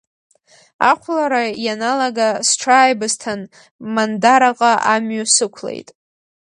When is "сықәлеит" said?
5.33-5.89